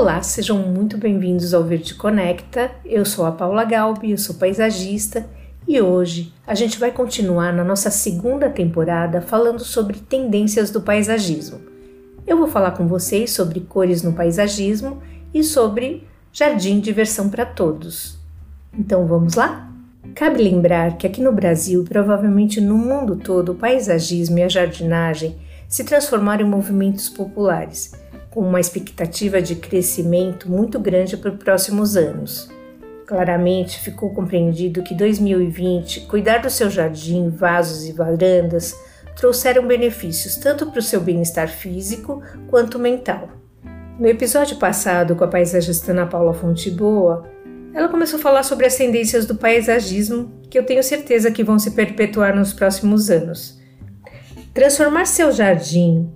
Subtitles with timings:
[0.00, 2.70] Olá, sejam muito bem-vindos ao Verde Conecta.
[2.84, 5.26] Eu sou a Paula Galbi, eu sou paisagista
[5.66, 11.58] e hoje a gente vai continuar na nossa segunda temporada falando sobre tendências do paisagismo.
[12.24, 15.02] Eu vou falar com vocês sobre cores no paisagismo
[15.34, 18.20] e sobre jardim diversão para todos.
[18.72, 19.68] Então vamos lá?
[20.14, 25.36] Cabe lembrar que aqui no Brasil, provavelmente no mundo todo, o paisagismo e a jardinagem
[25.66, 27.90] se transformaram em movimentos populares
[28.30, 32.48] com uma expectativa de crescimento muito grande para os próximos anos.
[33.06, 38.78] Claramente ficou compreendido que 2020 cuidar do seu jardim, vasos e varandas
[39.16, 43.30] trouxeram benefícios tanto para o seu bem-estar físico quanto mental.
[43.98, 47.28] No episódio passado com a paisagista Ana Paula Fonteboa,
[47.74, 51.58] ela começou a falar sobre as tendências do paisagismo que eu tenho certeza que vão
[51.58, 53.58] se perpetuar nos próximos anos.
[54.54, 56.12] Transformar seu jardim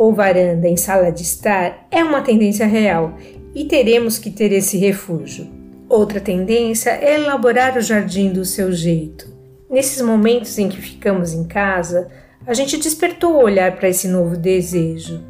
[0.00, 3.18] ou varanda em sala de estar é uma tendência real
[3.54, 5.46] e teremos que ter esse refúgio.
[5.90, 9.28] Outra tendência é elaborar o jardim do seu jeito.
[9.68, 12.08] Nesses momentos em que ficamos em casa,
[12.46, 15.22] a gente despertou o olhar para esse novo desejo.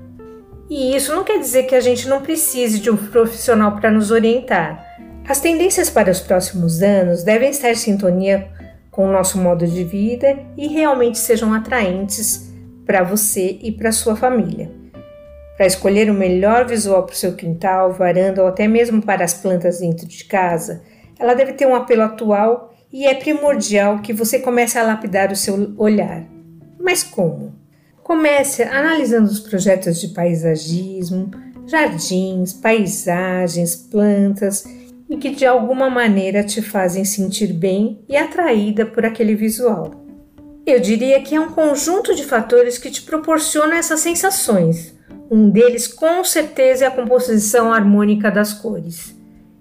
[0.70, 4.12] E isso não quer dizer que a gente não precise de um profissional para nos
[4.12, 4.86] orientar.
[5.26, 8.48] As tendências para os próximos anos devem estar em sintonia
[8.88, 12.49] com o nosso modo de vida e realmente sejam atraentes
[12.90, 14.68] para você e para sua família.
[15.56, 19.32] Para escolher o melhor visual para o seu quintal, varanda ou até mesmo para as
[19.32, 20.82] plantas dentro de casa,
[21.16, 25.36] ela deve ter um apelo atual e é primordial que você comece a lapidar o
[25.36, 26.24] seu olhar.
[26.80, 27.54] Mas como?
[28.02, 31.30] Comece analisando os projetos de paisagismo,
[31.68, 34.64] jardins, paisagens, plantas
[35.08, 39.99] e que de alguma maneira te fazem sentir bem e atraída por aquele visual.
[40.70, 44.94] Eu diria que é um conjunto de fatores que te proporciona essas sensações.
[45.28, 49.12] Um deles, com certeza, é a composição harmônica das cores.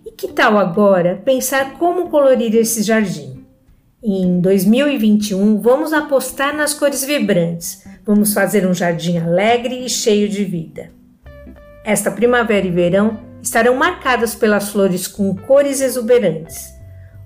[0.06, 3.44] E que tal agora pensar como colorir esse jardim?
[4.04, 7.84] Em 2021, vamos apostar nas cores vibrantes.
[8.06, 10.92] Vamos fazer um jardim alegre e cheio de vida.
[11.84, 16.79] Esta primavera e verão estarão marcadas pelas flores com cores exuberantes.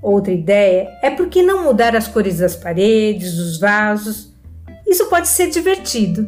[0.03, 4.33] Outra ideia é por que não mudar as cores das paredes, dos vasos?
[4.85, 6.27] Isso pode ser divertido.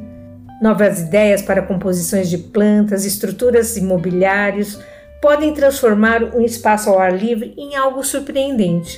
[0.61, 4.79] Novas ideias para composições de plantas, estruturas e mobiliários
[5.21, 8.97] podem transformar um espaço ao ar livre em algo surpreendente.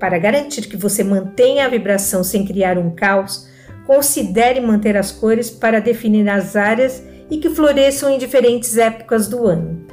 [0.00, 3.46] Para garantir que você mantenha a vibração sem criar um caos,
[3.86, 9.46] considere manter as cores para definir as áreas e que floresçam em diferentes épocas do
[9.46, 9.83] ano.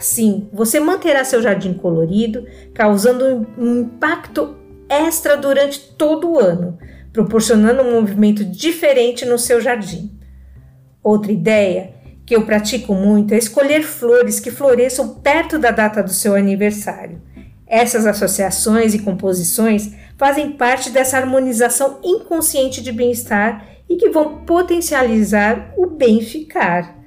[0.00, 4.56] Assim, você manterá seu jardim colorido, causando um impacto
[4.88, 6.78] extra durante todo o ano,
[7.12, 10.18] proporcionando um movimento diferente no seu jardim.
[11.04, 11.92] Outra ideia
[12.24, 17.20] que eu pratico muito é escolher flores que floresçam perto da data do seu aniversário.
[17.66, 25.74] Essas associações e composições fazem parte dessa harmonização inconsciente de bem-estar e que vão potencializar
[25.76, 26.99] o bem-ficar.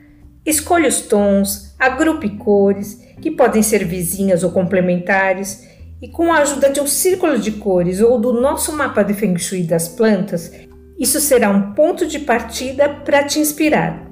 [0.46, 5.68] Escolha os tons, agrupe cores, que podem ser vizinhas ou complementares,
[6.02, 9.38] e com a ajuda de um círculo de cores ou do nosso mapa de Feng
[9.38, 10.52] Shui das plantas,
[11.00, 14.06] isso será um ponto de partida para te inspirar.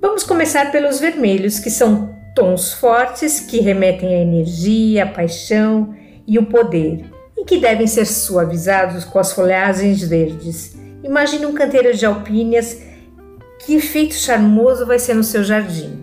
[0.00, 5.94] Vamos começar pelos vermelhos, que são tons fortes que remetem à energia, à paixão
[6.26, 7.04] e o poder,
[7.38, 10.76] e que devem ser suavizados com as folhagens verdes.
[11.04, 12.89] Imagine um canteiro de alpíneas
[13.64, 15.98] que efeito charmoso vai ser no seu jardim.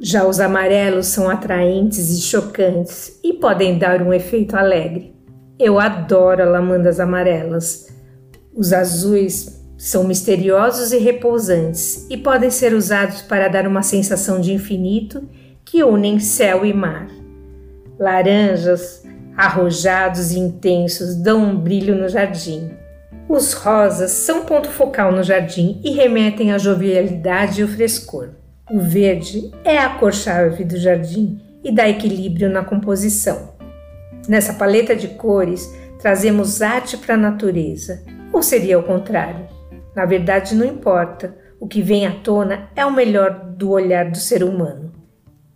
[0.00, 5.14] Já os amarelos são atraentes e chocantes e podem dar um efeito alegre.
[5.58, 7.88] Eu adoro lamandas amarelas.
[8.54, 14.52] Os azuis são misteriosos e repousantes e podem ser usados para dar uma sensação de
[14.52, 15.28] infinito
[15.64, 17.08] que unem céu e mar.
[17.98, 19.04] Laranjas,
[19.36, 22.70] arrojados e intensos, dão um brilho no jardim.
[23.32, 28.28] Os rosas são ponto focal no jardim e remetem à jovialidade e o frescor.
[28.70, 33.54] O verde é a cor-chave do jardim e dá equilíbrio na composição.
[34.28, 35.66] Nessa paleta de cores,
[35.98, 39.46] trazemos arte para a natureza, ou seria o contrário?
[39.96, 41.34] Na verdade, não importa.
[41.58, 44.92] O que vem à tona é o melhor do olhar do ser humano.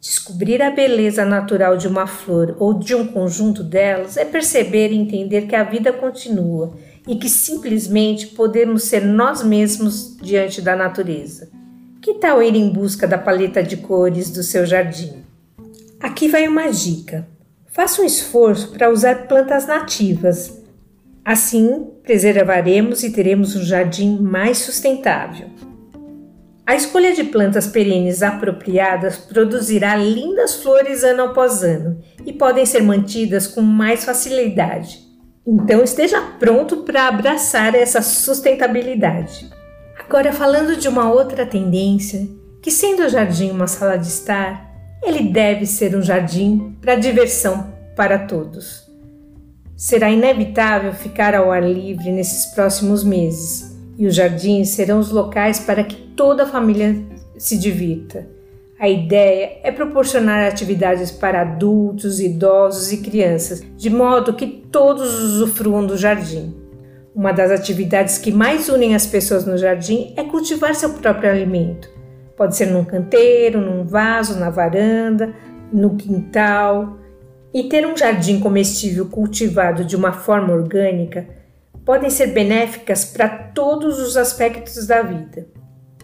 [0.01, 4.97] Descobrir a beleza natural de uma flor ou de um conjunto delas é perceber e
[4.97, 6.75] entender que a vida continua
[7.07, 11.49] e que simplesmente podemos ser nós mesmos diante da natureza.
[12.03, 15.25] Que tal ir em busca da paleta de cores do seu jardim?
[16.01, 17.27] Aqui vai uma dica.
[17.67, 20.63] Faça um esforço para usar plantas nativas.
[21.25, 25.49] Assim, preservaremos e teremos um jardim mais sustentável.
[26.67, 32.83] A escolha de plantas perenes apropriadas produzirá lindas flores ano após ano e podem ser
[32.83, 35.06] mantidas com mais facilidade.
[35.47, 39.49] Então esteja pronto para abraçar essa sustentabilidade.
[39.99, 42.27] Agora, falando de uma outra tendência,
[42.61, 44.67] que sendo o jardim uma sala de estar,
[45.03, 48.85] ele deve ser um jardim para diversão para todos.
[49.77, 55.61] Será inevitável ficar ao ar livre nesses próximos meses e os jardins serão os locais
[55.61, 56.97] para que toda a família
[57.39, 58.36] se divirta.
[58.79, 65.87] A ideia é proporcionar atividades para adultos, idosos e crianças, de modo que todos usufruam
[65.87, 66.55] do jardim.
[67.15, 71.89] Uma das atividades que mais unem as pessoas no jardim é cultivar seu próprio alimento.
[72.37, 75.35] Pode ser num canteiro, num vaso, na varanda,
[75.73, 76.99] no quintal.
[77.55, 81.27] E ter um jardim comestível cultivado de uma forma orgânica
[81.83, 85.47] podem ser benéficas para todos os aspectos da vida.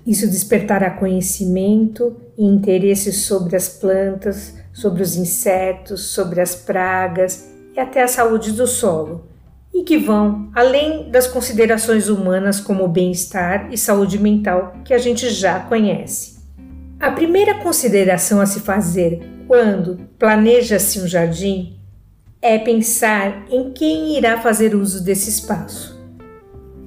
[0.07, 7.79] Isso despertará conhecimento e interesse sobre as plantas, sobre os insetos, sobre as pragas e
[7.79, 9.29] até a saúde do solo,
[9.73, 15.31] e que vão além das considerações humanas como bem-estar e saúde mental que a gente
[15.31, 16.43] já conhece.
[16.99, 21.79] A primeira consideração a se fazer quando planeja-se um jardim
[22.41, 26.02] é pensar em quem irá fazer uso desse espaço.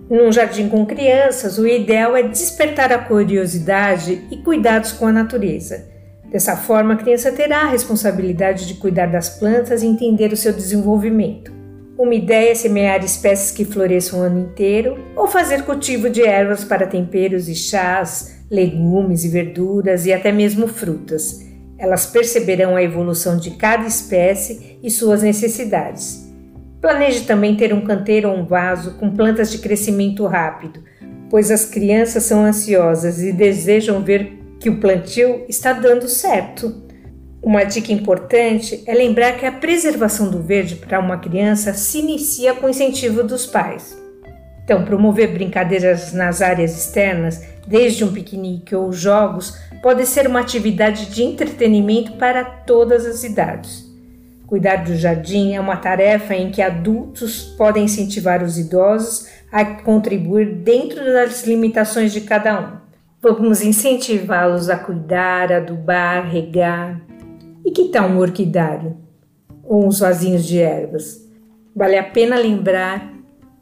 [0.10, 5.88] Num jardim com crianças, o ideal é despertar a curiosidade e cuidados com a natureza.
[6.30, 10.54] Dessa forma, a criança terá a responsabilidade de cuidar das plantas e entender o seu
[10.54, 11.52] desenvolvimento.
[11.98, 16.64] Uma ideia é semear espécies que floresçam o ano inteiro ou fazer cultivo de ervas
[16.64, 21.40] para temperos e chás, legumes e verduras e até mesmo frutas.
[21.80, 26.25] Elas perceberão a evolução de cada espécie e suas necessidades.
[26.82, 30.84] Planeje também ter um canteiro ou um vaso com plantas de crescimento rápido,
[31.30, 36.84] pois as crianças são ansiosas e desejam ver que o plantio está dando certo.
[37.42, 42.56] Uma dica importante é lembrar que a preservação do verde para uma criança se inicia
[42.56, 43.96] com o incentivo dos pais.
[44.64, 51.06] Então, promover brincadeiras nas áreas externas, desde um piquenique ou jogos, pode ser uma atividade
[51.06, 53.85] de entretenimento para todas as idades.
[54.48, 60.58] Cuidar do jardim é uma tarefa em que adultos podem incentivar os idosos a contribuir
[60.58, 62.86] dentro das limitações de cada um.
[63.22, 67.02] Vamos incentivá-los a cuidar, adubar, regar.
[67.66, 68.96] E que tal um orquidário?
[69.64, 71.28] Ou uns vasinhos de ervas?
[71.76, 73.14] Vale a pena lembrar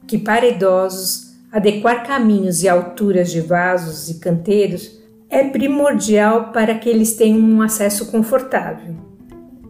[0.06, 6.90] que para idosos adequar caminhos e alturas de vasos e canteiros é primordial para que
[6.90, 9.13] eles tenham um acesso confortável.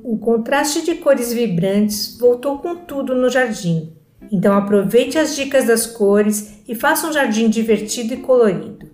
[0.05, 3.93] O contraste de cores vibrantes voltou com tudo no jardim,
[4.29, 8.85] então aproveite as dicas das cores e faça um jardim divertido e colorido.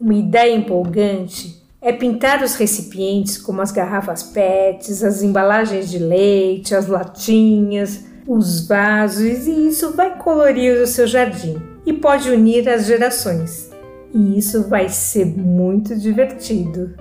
[0.00, 6.74] Uma ideia empolgante é pintar os recipientes como as garrafas PETs, as embalagens de leite,
[6.74, 12.86] as latinhas, os vasos e isso vai colorir o seu jardim e pode unir as
[12.86, 13.70] gerações.
[14.14, 16.94] E isso vai ser muito divertido.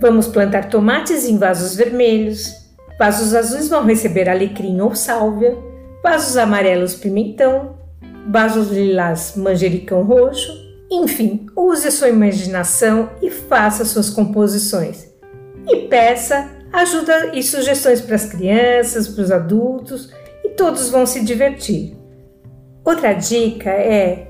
[0.00, 2.63] Vamos plantar tomates em vasos vermelhos,
[2.98, 5.56] vasos azuis vão receber alecrim ou sálvia,
[6.02, 7.76] vasos amarelos pimentão,
[8.30, 10.52] vasos lilás manjericão roxo,
[10.90, 15.12] enfim, use a sua imaginação e faça suas composições.
[15.66, 20.10] E peça ajuda e sugestões para as crianças, para os adultos
[20.56, 21.96] todos vão se divertir.
[22.84, 24.28] Outra dica é: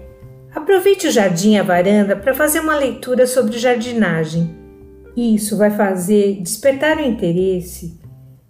[0.54, 4.54] aproveite o jardim e a varanda para fazer uma leitura sobre jardinagem.
[5.16, 7.98] Isso vai fazer despertar o interesse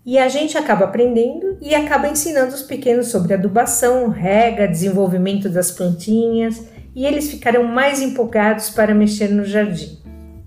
[0.06, 5.70] e a gente acaba aprendendo e acaba ensinando os pequenos sobre adubação, rega, desenvolvimento das
[5.70, 6.62] plantinhas
[6.94, 9.98] e eles ficarão mais empolgados para mexer no jardim.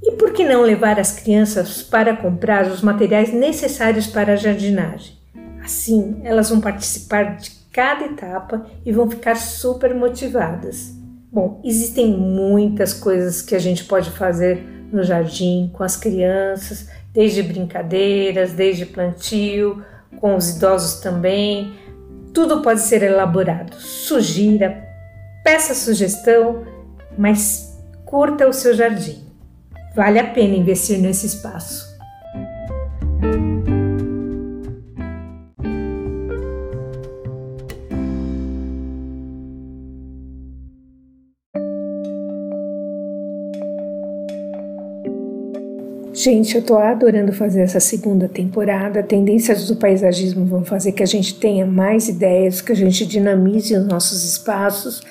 [0.03, 5.17] E por que não levar as crianças para comprar os materiais necessários para a jardinagem?
[5.63, 10.95] Assim, elas vão participar de cada etapa e vão ficar super motivadas.
[11.31, 16.87] Bom, existem muitas coisas que a gente pode fazer no jardim com as crianças,
[17.17, 19.83] desde brincadeiras, desde plantio,
[20.21, 21.73] com os idosos também.
[22.31, 23.75] Tudo pode ser elaborado.
[23.75, 24.87] Sugira,
[25.43, 26.63] peça sugestão,
[27.17, 29.25] mas curta o seu jardim.
[29.95, 31.86] Vale a pena investir nesse espaço.
[46.17, 49.03] Gente, eu tô adorando fazer essa segunda temporada.
[49.03, 53.75] Tendências do paisagismo vão fazer que a gente tenha mais ideias, que a gente dinamize
[53.75, 55.03] os nossos espaços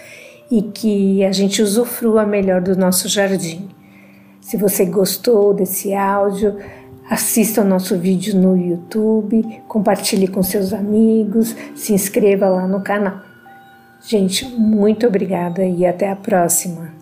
[0.51, 3.69] e que a gente usufrua melhor do nosso jardim.
[4.41, 6.57] Se você gostou desse áudio,
[7.09, 13.21] assista o nosso vídeo no YouTube, compartilhe com seus amigos, se inscreva lá no canal.
[14.05, 16.96] Gente, muito obrigada e até a próxima.